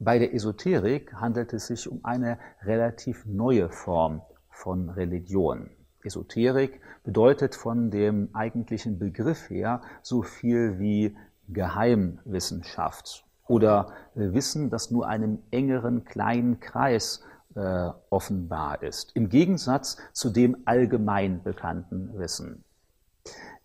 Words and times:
Bei 0.00 0.20
der 0.20 0.32
Esoterik 0.32 1.12
handelt 1.14 1.52
es 1.52 1.66
sich 1.66 1.90
um 1.90 2.04
eine 2.04 2.38
relativ 2.62 3.26
neue 3.26 3.68
Form 3.68 4.22
von 4.48 4.90
Religion. 4.90 5.70
Esoterik 6.04 6.80
bedeutet 7.02 7.56
von 7.56 7.90
dem 7.90 8.28
eigentlichen 8.32 9.00
Begriff 9.00 9.50
her 9.50 9.82
so 10.02 10.22
viel 10.22 10.78
wie 10.78 11.16
Geheimwissenschaft 11.48 13.24
oder 13.48 13.92
Wissen, 14.14 14.70
das 14.70 14.92
nur 14.92 15.08
einem 15.08 15.40
engeren 15.50 16.04
kleinen 16.04 16.60
Kreis 16.60 17.24
äh, 17.56 17.90
offenbar 18.10 18.82
ist, 18.84 19.16
im 19.16 19.28
Gegensatz 19.28 19.96
zu 20.12 20.30
dem 20.30 20.58
allgemein 20.64 21.42
bekannten 21.42 22.16
Wissen. 22.16 22.62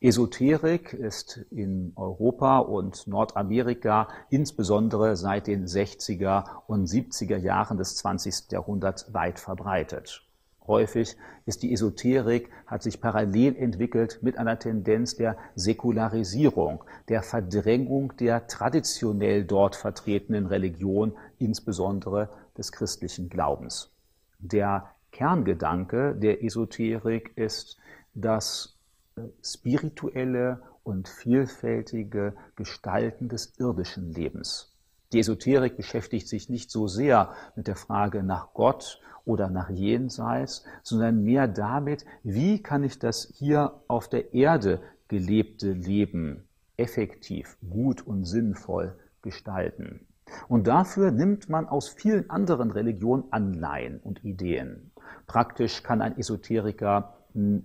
Esoterik 0.04 0.92
ist 0.92 1.46
in 1.50 1.94
Europa 1.96 2.58
und 2.58 3.08
Nordamerika 3.08 4.10
insbesondere 4.30 5.16
seit 5.16 5.48
den 5.48 5.66
60er 5.66 6.44
und 6.68 6.90
70er 6.90 7.38
Jahren 7.38 7.78
des 7.78 7.96
20. 7.96 8.52
Jahrhunderts 8.52 9.14
weit 9.14 9.40
verbreitet. 9.40 10.28
Häufig 10.68 11.16
ist 11.46 11.64
die 11.64 11.72
Esoterik, 11.72 12.50
hat 12.68 12.84
sich 12.84 13.00
parallel 13.00 13.56
entwickelt 13.56 14.20
mit 14.22 14.38
einer 14.38 14.60
Tendenz 14.60 15.16
der 15.16 15.38
Säkularisierung, 15.56 16.84
der 17.08 17.24
Verdrängung 17.24 18.12
der 18.18 18.48
traditionell 18.48 19.46
dort 19.46 19.78
vertretenen 19.78 20.48
Religion, 20.48 21.14
insbesondere 21.40 22.28
des 22.58 22.74
christlichen 22.74 23.30
Glaubens. 23.30 23.90
Der 24.40 24.90
Kerngedanke 25.14 26.14
der 26.14 26.44
Esoterik 26.44 27.32
ist, 27.38 27.78
dass 28.14 28.74
spirituelle 29.42 30.62
und 30.84 31.08
vielfältige 31.08 32.34
Gestalten 32.56 33.30
des 33.30 33.54
irdischen 33.58 34.12
Lebens. 34.12 34.74
Die 35.12 35.20
Esoterik 35.20 35.78
beschäftigt 35.78 36.28
sich 36.28 36.50
nicht 36.50 36.72
so 36.72 36.88
sehr 36.88 37.34
mit 37.56 37.68
der 37.68 37.76
Frage 37.76 38.24
nach 38.24 38.54
Gott 38.54 39.00
oder 39.26 39.50
nach 39.50 39.70
Jenseits, 39.70 40.66
sondern 40.82 41.24
mehr 41.24 41.48
damit, 41.48 42.06
wie 42.24 42.62
kann 42.62 42.84
ich 42.84 43.00
das 43.00 43.32
hier 43.36 43.82
auf 43.88 44.10
der 44.10 44.34
Erde 44.34 44.82
gelebte 45.08 45.72
Leben 45.72 46.48
effektiv, 46.78 47.58
gut 47.70 48.06
und 48.06 48.26
sinnvoll 48.26 48.96
gestalten. 49.22 50.08
Und 50.48 50.68
dafür 50.68 51.12
nimmt 51.12 51.48
man 51.48 51.68
aus 51.68 51.90
vielen 51.90 52.30
anderen 52.30 52.72
Religionen 52.72 53.26
Anleihen 53.32 54.00
und 54.00 54.24
Ideen. 54.24 54.92
Praktisch 55.28 55.84
kann 55.84 56.02
ein 56.02 56.18
Esoteriker 56.18 57.14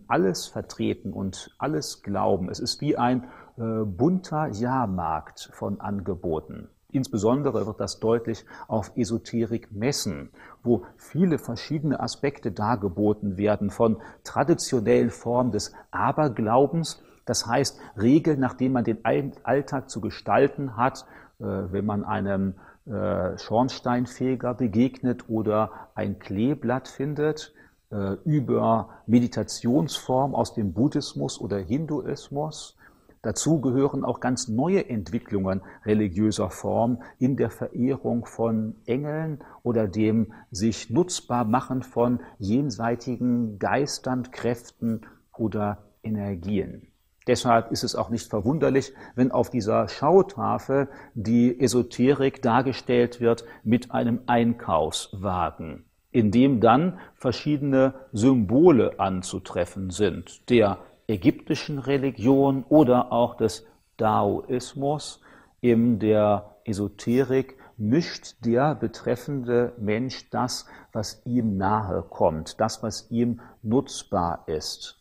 alles 0.07 0.47
vertreten 0.47 1.13
und 1.13 1.55
alles 1.59 2.03
glauben. 2.03 2.49
Es 2.49 2.59
ist 2.59 2.81
wie 2.81 2.97
ein 2.97 3.25
äh, 3.59 3.85
bunter 3.85 4.49
Jahrmarkt 4.49 5.51
von 5.53 5.81
Angeboten. 5.81 6.69
Insbesondere 6.91 7.67
wird 7.67 7.81
das 7.81 8.01
deutlich 8.01 8.47
auf 8.67 8.93
Esoterik-Messen, 8.97 10.31
wo 10.63 10.87
viele 10.97 11.39
verschiedene 11.39 12.01
Aspekte 12.01 12.51
dargeboten 12.51 13.37
werden, 13.37 13.69
von 13.69 13.99
traditionellen 14.25 15.11
Formen 15.11 15.53
des 15.53 15.75
Aberglaubens, 15.91 17.03
das 17.27 17.47
heißt 17.47 17.79
Regeln, 18.01 18.41
nach 18.41 18.55
denen 18.55 18.73
man 18.73 18.85
den 18.85 19.05
Alltag 19.05 19.91
zu 19.91 20.01
gestalten 20.01 20.79
hat, 20.79 21.05
äh, 21.41 21.45
wenn 21.45 21.85
man 21.85 22.05
einem 22.05 22.55
äh, 22.87 23.37
Schornsteinfeger 23.37 24.55
begegnet 24.55 25.29
oder 25.29 25.91
ein 25.95 26.19
Kleeblatt 26.19 26.89
findet, 26.89 27.53
äh, 27.91 28.17
über 28.25 28.91
Meditationsform 29.07 30.35
aus 30.35 30.53
dem 30.55 30.73
Buddhismus 30.73 31.41
oder 31.41 31.59
Hinduismus. 31.59 32.77
Dazu 33.23 33.61
gehören 33.61 34.05
auch 34.05 34.21
ganz 34.21 34.47
neue 34.49 34.89
Entwicklungen 34.89 35.63
religiöser 35.85 36.51
Form 36.51 37.03
in 37.19 37.37
der 37.37 37.51
Verehrung 37.51 38.27
von 38.27 38.77
Engeln 38.87 39.43
oder 39.63 39.89
dem 39.89 40.33
sich 40.51 40.91
nutzbar 40.91 41.45
machen 41.45 41.83
von 41.83 42.21
jenseitigen 42.39 43.59
Geistern, 43.59 44.31
Kräften 44.31 45.01
oder 45.37 45.79
Energien. 46.03 46.93
Deshalb 47.27 47.73
ist 47.73 47.85
es 47.85 47.95
auch 47.95 48.09
nicht 48.09 48.31
verwunderlich, 48.31 48.95
wenn 49.15 49.33
auf 49.33 49.51
dieser 49.51 49.89
Schautafel 49.89 50.89
die 51.15 51.59
Esoterik 51.59 52.41
dargestellt 52.41 53.21
wird 53.21 53.45
mit 53.65 53.91
einem 53.93 54.21
Einkaufswagen 54.27 55.88
in 56.19 56.33
dem 56.33 56.59
dann 56.59 56.99
verschiedene 57.15 57.95
Symbole 58.13 58.99
anzutreffen 58.99 59.91
sind, 59.91 60.51
der 60.51 60.79
ägyptischen 61.07 61.79
Religion 61.79 62.65
oder 62.69 63.13
auch 63.13 63.37
des 63.37 63.65
Daoismus. 63.99 65.21
In 65.61 66.01
der 66.01 66.57
Esoterik 66.65 67.57
mischt 67.77 68.45
der 68.45 68.75
betreffende 68.75 69.75
Mensch 69.79 70.29
das, 70.31 70.67
was 70.93 71.23
ihm 71.25 71.57
nahe 71.57 72.03
kommt, 72.03 72.61
das, 72.61 72.83
was 72.83 73.09
ihm 73.13 73.41
nutzbar 73.63 74.43
ist. 74.49 74.99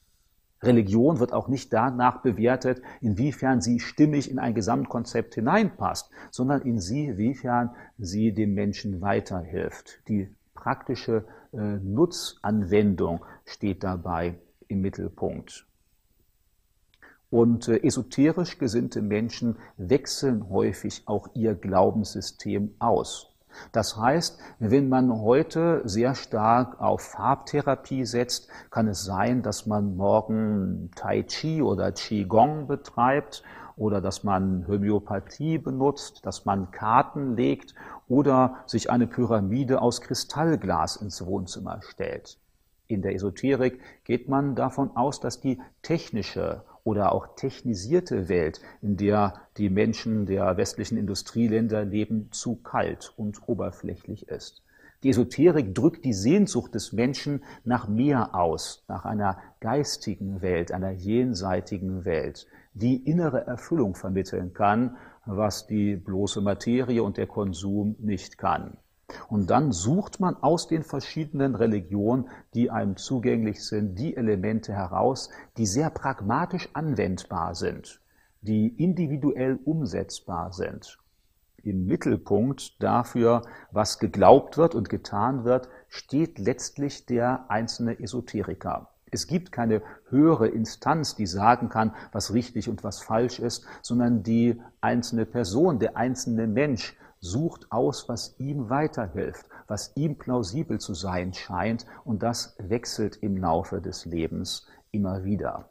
Religion 0.61 1.19
wird 1.19 1.33
auch 1.33 1.47
nicht 1.47 1.73
danach 1.73 2.21
bewertet, 2.21 2.83
inwiefern 3.01 3.61
sie 3.61 3.79
stimmig 3.79 4.29
in 4.29 4.37
ein 4.37 4.53
Gesamtkonzept 4.53 5.33
hineinpasst, 5.33 6.11
sondern 6.29 6.61
in 6.61 6.79
sie, 6.79 7.05
inwiefern 7.05 7.71
sie 7.97 8.33
dem 8.33 8.53
Menschen 8.53 9.01
weiterhilft. 9.01 9.99
Die 10.07 10.29
praktische 10.67 11.23
äh, 11.53 11.57
Nutzanwendung 11.81 13.23
steht 13.45 13.85
dabei 13.85 14.35
im 14.67 14.81
Mittelpunkt. 14.81 15.65
Und 17.29 17.69
äh, 17.69 17.77
esoterisch 17.83 18.57
gesinnte 18.57 19.01
Menschen 19.01 19.55
wechseln 19.77 20.49
häufig 20.49 21.03
auch 21.05 21.29
ihr 21.35 21.55
Glaubenssystem 21.55 22.75
aus. 22.79 23.33
Das 23.71 23.95
heißt, 23.95 24.39
wenn 24.59 24.89
man 24.89 25.21
heute 25.21 25.83
sehr 25.85 26.15
stark 26.15 26.81
auf 26.81 27.01
Farbtherapie 27.01 28.03
setzt, 28.03 28.49
kann 28.69 28.89
es 28.89 29.05
sein, 29.05 29.43
dass 29.43 29.67
man 29.67 29.95
morgen 29.95 30.91
Tai 30.97 31.23
Chi 31.23 31.61
oder 31.61 31.93
Qigong 31.93 32.67
betreibt 32.67 33.41
oder 33.77 34.01
dass 34.01 34.23
man 34.23 34.67
Homöopathie 34.67 35.59
benutzt, 35.59 36.25
dass 36.25 36.45
man 36.45 36.71
Karten 36.71 37.37
legt 37.37 37.73
oder 38.09 38.57
sich 38.65 38.89
eine 38.89 39.07
Pyramide 39.07 39.81
aus 39.81 40.01
Kristallglas 40.01 40.97
ins 40.97 41.25
Wohnzimmer 41.25 41.81
stellt. 41.81 42.37
In 42.87 43.01
der 43.01 43.13
Esoterik 43.13 43.79
geht 44.03 44.27
man 44.27 44.55
davon 44.55 44.95
aus, 44.95 45.19
dass 45.19 45.39
die 45.39 45.61
technische 45.81 46.63
oder 46.83 47.11
auch 47.11 47.35
technisierte 47.35 48.29
Welt, 48.29 48.61
in 48.81 48.95
der 48.95 49.41
die 49.57 49.69
Menschen 49.69 50.25
der 50.25 50.55
westlichen 50.55 50.97
Industrieländer 50.97 51.83
leben, 51.83 52.29
zu 52.31 52.55
kalt 52.55 53.13
und 53.17 53.47
oberflächlich 53.47 54.29
ist. 54.29 54.63
Die 55.03 55.09
Esoterik 55.09 55.75
drückt 55.75 56.05
die 56.05 56.13
Sehnsucht 56.13 56.73
des 56.73 56.91
Menschen 56.91 57.43
nach 57.63 57.87
mehr 57.87 58.33
aus, 58.33 58.83
nach 58.87 59.05
einer 59.05 59.37
geistigen 59.59 60.41
Welt, 60.41 60.71
einer 60.71 60.91
jenseitigen 60.91 62.03
Welt, 62.03 62.47
die 62.73 62.95
innere 63.07 63.45
Erfüllung 63.45 63.93
vermitteln 63.93 64.53
kann, 64.53 64.97
was 65.25 65.67
die 65.67 65.95
bloße 65.95 66.41
Materie 66.41 67.03
und 67.03 67.17
der 67.17 67.27
Konsum 67.27 67.95
nicht 67.99 68.37
kann. 68.37 68.77
Und 69.29 69.49
dann 69.49 69.71
sucht 69.71 70.19
man 70.19 70.35
aus 70.35 70.67
den 70.67 70.83
verschiedenen 70.83 71.55
Religionen, 71.55 72.29
die 72.53 72.71
einem 72.71 72.97
zugänglich 72.97 73.65
sind, 73.65 73.97
die 73.99 74.17
Elemente 74.17 74.73
heraus, 74.73 75.29
die 75.57 75.65
sehr 75.65 75.89
pragmatisch 75.89 76.69
anwendbar 76.73 77.55
sind, 77.55 78.01
die 78.41 78.67
individuell 78.67 79.59
umsetzbar 79.63 80.51
sind. 80.51 80.97
Im 81.67 81.85
Mittelpunkt 81.85 82.81
dafür, 82.81 83.41
was 83.71 83.99
geglaubt 83.99 84.57
wird 84.57 84.73
und 84.73 84.87
getan 84.87 85.43
wird, 85.43 85.67
steht 85.89 86.39
letztlich 86.39 87.05
der 87.05 87.51
einzelne 87.51 87.99
Esoteriker. 87.99 88.89
Es 89.11 89.27
gibt 89.27 89.51
keine 89.51 89.81
höhere 90.07 90.47
Instanz, 90.47 91.15
die 91.15 91.25
sagen 91.25 91.67
kann, 91.67 91.93
was 92.13 92.33
richtig 92.33 92.69
und 92.69 92.85
was 92.85 93.01
falsch 93.01 93.39
ist, 93.39 93.65
sondern 93.81 94.23
die 94.23 94.61
einzelne 94.79 95.25
Person, 95.25 95.77
der 95.77 95.97
einzelne 95.97 96.47
Mensch 96.47 96.95
sucht 97.19 97.69
aus, 97.69 98.07
was 98.07 98.39
ihm 98.39 98.69
weiterhilft, 98.69 99.49
was 99.67 99.91
ihm 99.95 100.17
plausibel 100.17 100.79
zu 100.79 100.93
sein 100.93 101.33
scheint, 101.33 101.85
und 102.05 102.23
das 102.23 102.55
wechselt 102.59 103.17
im 103.17 103.35
Laufe 103.35 103.81
des 103.81 104.05
Lebens 104.05 104.67
immer 104.91 105.25
wieder. 105.25 105.69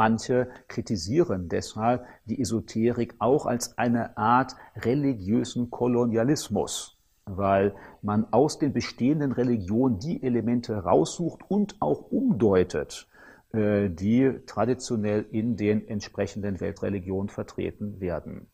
Manche 0.00 0.48
kritisieren 0.66 1.50
deshalb 1.50 2.06
die 2.24 2.40
Esoterik 2.40 3.16
auch 3.18 3.44
als 3.44 3.76
eine 3.76 4.16
Art 4.16 4.56
religiösen 4.76 5.70
Kolonialismus 5.70 6.96
weil 7.26 7.74
man 8.02 8.26
aus 8.32 8.58
den 8.58 8.72
bestehenden 8.72 9.30
Religionen 9.30 10.00
die 10.00 10.22
Elemente 10.22 10.74
raussucht 10.74 11.42
und 11.48 11.76
auch 11.80 12.10
umdeutet, 12.10 13.06
äh, 13.52 13.90
die 13.90 14.40
traditionell 14.46 15.26
in 15.30 15.56
den 15.56 15.86
entsprechenden 15.86 16.60
Weltreligionen 16.60 17.28
vertreten 17.28 18.00
werden. 18.00 18.48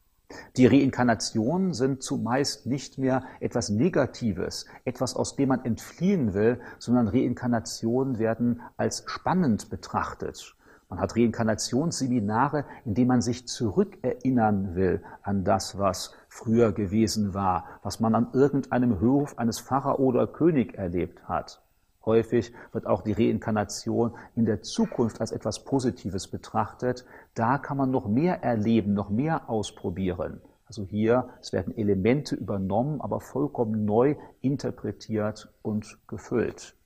Die 0.56 0.66
Reinkarnationen 0.66 1.72
sind 1.72 2.02
zumeist 2.02 2.66
nicht 2.66 2.98
mehr 2.98 3.22
etwas 3.38 3.70
Negatives, 3.70 4.66
etwas, 4.84 5.14
aus 5.14 5.37
dem 5.37 5.50
man 5.50 5.64
entfliehen 5.64 6.34
will, 6.34 6.60
sondern 6.81 7.06
Reinkarnationen 7.06 8.19
werden 8.19 8.60
als 8.76 9.04
spannend 9.06 9.70
betrachtet. 9.70 10.56
Man 10.88 11.00
hat 11.00 11.17
Reinkarnationsseminare, 11.17 12.65
in 12.85 12.94
denen 12.94 13.09
man 13.09 13.23
sich 13.23 13.49
zurückerinnern 13.49 14.77
will 14.77 15.03
an 15.23 15.43
das, 15.43 15.79
was 15.79 16.15
früher 16.29 16.73
gewesen 16.73 17.35
war, 17.35 17.65
was 17.83 17.99
man 17.99 18.15
an 18.15 18.29
irgendeinem 18.33 19.00
Hof 19.00 19.37
eines 19.38 19.59
Pharao 19.59 19.97
oder 19.97 20.29
König 20.29 20.75
erlebt 20.75 21.29
hat. 21.29 21.61
Häufig 22.05 22.53
wird 22.71 22.87
auch 22.87 23.03
die 23.03 23.12
Reinkarnation 23.12 24.12
in 24.37 24.47
der 24.47 24.62
Zukunft 24.62 25.21
als 25.21 25.33
etwas 25.33 25.65
Positives 25.65 26.29
betrachtet. 26.29 27.05
Da 27.35 27.59
kann 27.59 27.77
man 27.77 27.91
noch 27.91 28.06
mehr 28.06 28.44
erleben, 28.44 28.94
noch 28.94 29.11
mehr 29.11 29.50
ausprobieren. 29.50 30.41
Also 30.67 30.85
hier, 30.85 31.31
es 31.41 31.53
werden 31.53 31.77
Elemente 31.77 32.37
übernommen, 32.37 33.00
aber 33.00 33.21
vollkommen 33.21 33.85
neu 33.85 34.15
interpretiert 34.41 35.53
und 35.62 35.99
gefüllt. 36.06 36.77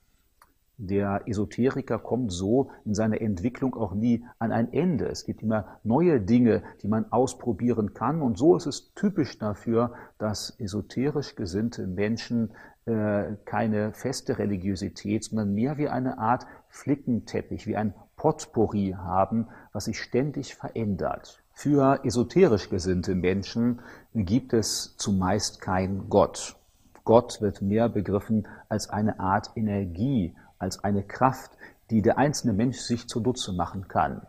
Der 0.83 1.21
Esoteriker 1.27 1.99
kommt 1.99 2.31
so 2.31 2.71
in 2.85 2.95
seiner 2.95 3.21
Entwicklung 3.21 3.75
auch 3.75 3.93
nie 3.93 4.25
an 4.39 4.51
ein 4.51 4.73
Ende. 4.73 5.05
Es 5.05 5.25
gibt 5.25 5.43
immer 5.43 5.77
neue 5.83 6.19
Dinge, 6.19 6.63
die 6.81 6.87
man 6.87 7.11
ausprobieren 7.11 7.93
kann. 7.93 8.23
Und 8.23 8.39
so 8.39 8.55
ist 8.55 8.65
es 8.65 8.91
typisch 8.95 9.37
dafür, 9.37 9.93
dass 10.17 10.59
esoterisch 10.59 11.35
gesinnte 11.35 11.85
Menschen 11.85 12.49
äh, 12.87 13.35
keine 13.45 13.93
feste 13.93 14.39
Religiosität, 14.39 15.25
sondern 15.25 15.53
mehr 15.53 15.77
wie 15.77 15.87
eine 15.87 16.17
Art 16.17 16.47
Flickenteppich, 16.69 17.67
wie 17.67 17.77
ein 17.77 17.93
Potpourri 18.15 18.95
haben, 18.97 19.49
was 19.73 19.85
sich 19.85 20.01
ständig 20.01 20.55
verändert. 20.55 21.43
Für 21.53 22.03
esoterisch 22.03 22.71
gesinnte 22.71 23.13
Menschen 23.13 23.81
gibt 24.15 24.53
es 24.53 24.95
zumeist 24.97 25.61
kein 25.61 26.09
Gott. 26.09 26.55
Gott 27.03 27.39
wird 27.39 27.61
mehr 27.61 27.87
begriffen 27.87 28.47
als 28.67 28.89
eine 28.89 29.19
Art 29.19 29.51
Energie, 29.55 30.33
als 30.61 30.83
eine 30.83 31.03
Kraft, 31.03 31.51
die 31.89 32.01
der 32.01 32.17
einzelne 32.17 32.53
Mensch 32.53 32.77
sich 32.77 33.07
zunutze 33.07 33.51
machen 33.51 33.87
kann. 33.87 34.25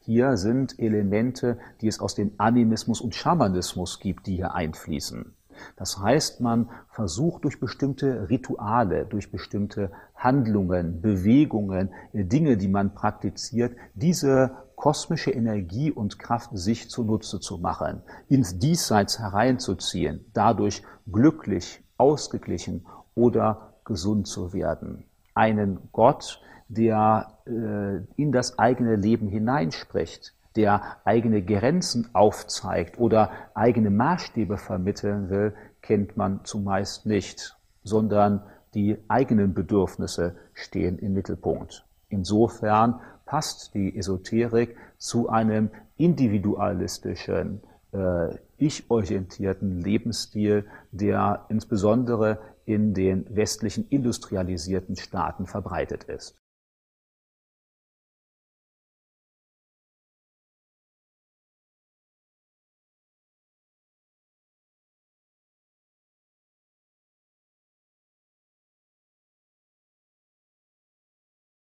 Hier 0.00 0.36
sind 0.36 0.78
Elemente, 0.78 1.58
die 1.80 1.88
es 1.88 2.00
aus 2.00 2.14
dem 2.14 2.32
Animismus 2.36 3.00
und 3.00 3.14
Schamanismus 3.14 3.98
gibt, 4.00 4.26
die 4.26 4.36
hier 4.36 4.54
einfließen. 4.54 5.34
Das 5.76 5.98
heißt, 5.98 6.40
man 6.40 6.70
versucht 6.88 7.44
durch 7.44 7.60
bestimmte 7.60 8.28
Rituale, 8.30 9.06
durch 9.06 9.30
bestimmte 9.30 9.90
Handlungen, 10.14 11.00
Bewegungen, 11.00 11.90
Dinge, 12.12 12.56
die 12.56 12.68
man 12.68 12.94
praktiziert, 12.94 13.76
diese 13.94 14.52
kosmische 14.76 15.30
Energie 15.30 15.90
und 15.90 16.18
Kraft 16.18 16.50
sich 16.54 16.88
zunutze 16.88 17.40
zu 17.40 17.58
machen, 17.58 18.02
ins 18.28 18.58
Diesseits 18.58 19.18
hereinzuziehen, 19.18 20.24
dadurch 20.32 20.82
glücklich, 21.10 21.84
ausgeglichen 21.98 22.86
oder 23.14 23.74
gesund 23.84 24.26
zu 24.26 24.54
werden 24.54 25.04
einen 25.34 25.88
Gott, 25.92 26.40
der 26.68 27.38
äh, 27.46 27.96
in 28.16 28.32
das 28.32 28.58
eigene 28.58 28.96
Leben 28.96 29.28
hineinspricht, 29.28 30.34
der 30.56 30.96
eigene 31.04 31.42
Grenzen 31.42 32.08
aufzeigt 32.12 32.98
oder 32.98 33.30
eigene 33.54 33.90
Maßstäbe 33.90 34.56
vermitteln 34.56 35.30
will, 35.30 35.54
kennt 35.82 36.16
man 36.16 36.44
zumeist 36.44 37.06
nicht, 37.06 37.56
sondern 37.82 38.42
die 38.74 38.98
eigenen 39.08 39.54
Bedürfnisse 39.54 40.36
stehen 40.54 40.98
im 40.98 41.14
Mittelpunkt. 41.14 41.84
Insofern 42.08 43.00
passt 43.26 43.74
die 43.74 43.96
Esoterik 43.96 44.76
zu 44.98 45.28
einem 45.28 45.70
individualistischen, 45.96 47.62
äh, 47.92 48.36
ich-orientierten 48.56 49.80
Lebensstil, 49.80 50.66
der 50.92 51.46
insbesondere 51.48 52.38
in 52.64 52.94
den 52.94 53.26
westlichen 53.34 53.88
industrialisierten 53.88 54.96
Staaten 54.96 55.46
verbreitet 55.46 56.04
ist. 56.04 56.40